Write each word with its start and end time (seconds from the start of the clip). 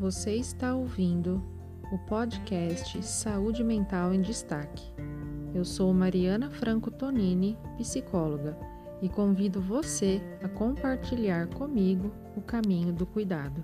Você 0.00 0.34
está 0.34 0.74
ouvindo 0.74 1.44
o 1.92 1.98
podcast 1.98 3.04
Saúde 3.04 3.62
Mental 3.62 4.14
em 4.14 4.22
Destaque. 4.22 4.82
Eu 5.54 5.62
sou 5.62 5.92
Mariana 5.92 6.48
Franco 6.48 6.90
Tonini, 6.90 7.58
psicóloga, 7.76 8.56
e 9.02 9.10
convido 9.10 9.60
você 9.60 10.22
a 10.42 10.48
compartilhar 10.48 11.48
comigo 11.48 12.10
o 12.34 12.40
caminho 12.40 12.94
do 12.94 13.04
cuidado. 13.04 13.62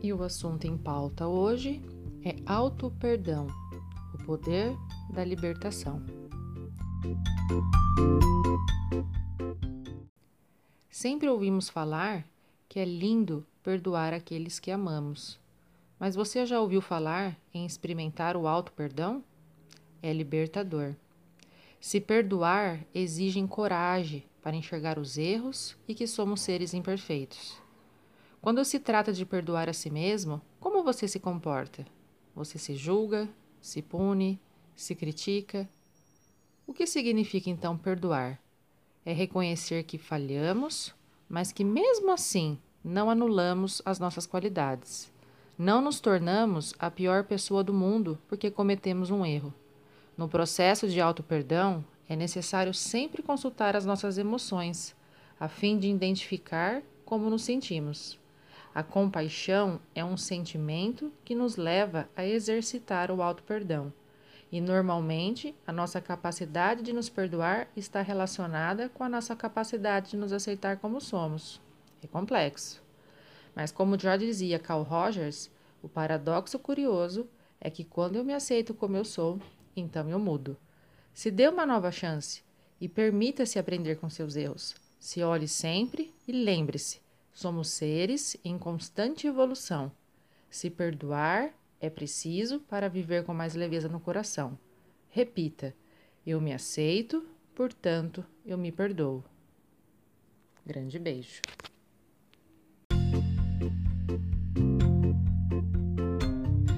E 0.00 0.12
o 0.12 0.22
assunto 0.22 0.64
em 0.64 0.78
pauta 0.78 1.26
hoje 1.26 1.82
é 2.24 2.36
auto-perdão, 2.46 3.48
o 4.14 4.24
poder 4.24 4.76
da 5.12 5.24
libertação. 5.24 6.27
Sempre 10.90 11.28
ouvimos 11.28 11.68
falar 11.68 12.26
que 12.68 12.80
é 12.80 12.84
lindo 12.84 13.46
perdoar 13.62 14.12
aqueles 14.12 14.58
que 14.58 14.70
amamos. 14.70 15.38
Mas 15.98 16.14
você 16.14 16.44
já 16.44 16.60
ouviu 16.60 16.80
falar 16.80 17.36
em 17.54 17.64
experimentar 17.64 18.36
o 18.36 18.48
auto-perdão? 18.48 19.22
É 20.02 20.12
libertador. 20.12 20.94
Se 21.80 22.00
perdoar 22.00 22.84
exige 22.92 23.44
coragem 23.46 24.24
para 24.42 24.56
enxergar 24.56 24.98
os 24.98 25.16
erros 25.16 25.76
e 25.86 25.94
que 25.94 26.06
somos 26.06 26.40
seres 26.40 26.74
imperfeitos. 26.74 27.60
Quando 28.40 28.64
se 28.64 28.78
trata 28.80 29.12
de 29.12 29.24
perdoar 29.24 29.68
a 29.68 29.72
si 29.72 29.90
mesmo, 29.90 30.40
como 30.58 30.82
você 30.82 31.06
se 31.06 31.20
comporta? 31.20 31.86
Você 32.34 32.58
se 32.58 32.74
julga, 32.74 33.28
se 33.60 33.82
pune, 33.82 34.40
se 34.74 34.94
critica? 34.94 35.68
O 36.68 36.74
que 36.74 36.86
significa 36.86 37.48
então 37.48 37.78
perdoar? 37.78 38.38
É 39.02 39.10
reconhecer 39.10 39.84
que 39.84 39.96
falhamos, 39.96 40.94
mas 41.26 41.50
que 41.50 41.64
mesmo 41.64 42.12
assim 42.12 42.58
não 42.84 43.08
anulamos 43.08 43.80
as 43.86 43.98
nossas 43.98 44.26
qualidades. 44.26 45.10
Não 45.56 45.80
nos 45.80 45.98
tornamos 45.98 46.74
a 46.78 46.90
pior 46.90 47.24
pessoa 47.24 47.64
do 47.64 47.72
mundo 47.72 48.18
porque 48.28 48.50
cometemos 48.50 49.10
um 49.10 49.24
erro. 49.24 49.52
No 50.14 50.28
processo 50.28 50.86
de 50.86 51.00
auto-perdão, 51.00 51.82
é 52.06 52.14
necessário 52.14 52.74
sempre 52.74 53.22
consultar 53.22 53.74
as 53.74 53.86
nossas 53.86 54.18
emoções, 54.18 54.94
a 55.40 55.48
fim 55.48 55.78
de 55.78 55.88
identificar 55.88 56.82
como 57.02 57.30
nos 57.30 57.44
sentimos. 57.44 58.18
A 58.74 58.82
compaixão 58.82 59.80
é 59.94 60.04
um 60.04 60.18
sentimento 60.18 61.10
que 61.24 61.34
nos 61.34 61.56
leva 61.56 62.10
a 62.14 62.26
exercitar 62.26 63.10
o 63.10 63.22
auto-perdão. 63.22 63.90
E 64.50 64.60
normalmente, 64.60 65.54
a 65.66 65.72
nossa 65.72 66.00
capacidade 66.00 66.82
de 66.82 66.92
nos 66.92 67.08
perdoar 67.08 67.68
está 67.76 68.00
relacionada 68.00 68.88
com 68.88 69.04
a 69.04 69.08
nossa 69.08 69.36
capacidade 69.36 70.10
de 70.12 70.16
nos 70.16 70.32
aceitar 70.32 70.78
como 70.78 71.00
somos. 71.00 71.60
É 72.02 72.06
complexo. 72.06 72.82
Mas, 73.54 73.70
como 73.70 73.98
já 73.98 74.16
dizia 74.16 74.58
Carl 74.58 74.82
Rogers, 74.82 75.50
o 75.82 75.88
paradoxo 75.88 76.58
curioso 76.58 77.28
é 77.60 77.68
que 77.68 77.84
quando 77.84 78.16
eu 78.16 78.24
me 78.24 78.32
aceito 78.32 78.72
como 78.72 78.96
eu 78.96 79.04
sou, 79.04 79.38
então 79.76 80.08
eu 80.08 80.18
mudo. 80.18 80.56
Se 81.12 81.30
dê 81.30 81.48
uma 81.48 81.66
nova 81.66 81.90
chance 81.90 82.42
e 82.80 82.88
permita-se 82.88 83.58
aprender 83.58 83.96
com 83.96 84.08
seus 84.08 84.36
erros. 84.36 84.74
Se 84.98 85.22
olhe 85.22 85.48
sempre 85.48 86.14
e 86.26 86.32
lembre-se: 86.32 87.00
Somos 87.32 87.68
seres 87.68 88.36
em 88.44 88.58
constante 88.58 89.26
evolução. 89.26 89.92
Se 90.50 90.70
perdoar 90.70 91.52
é 91.80 91.88
preciso 91.88 92.60
para 92.60 92.88
viver 92.88 93.24
com 93.24 93.32
mais 93.32 93.54
leveza 93.54 93.88
no 93.88 94.00
coração. 94.00 94.58
Repita: 95.08 95.74
Eu 96.26 96.40
me 96.40 96.52
aceito, 96.52 97.24
portanto, 97.54 98.24
eu 98.44 98.58
me 98.58 98.72
perdoo. 98.72 99.24
Grande 100.66 100.98
beijo. 100.98 101.40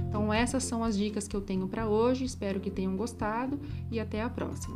Então, 0.08 0.32
essas 0.32 0.62
são 0.62 0.84
as 0.84 0.96
dicas 0.96 1.26
que 1.26 1.34
eu 1.34 1.40
tenho 1.40 1.66
para 1.66 1.88
hoje. 1.88 2.24
Espero 2.24 2.60
que 2.60 2.70
tenham 2.70 2.96
gostado 2.96 3.58
e 3.90 3.98
até 3.98 4.22
a 4.22 4.30
próxima. 4.30 4.74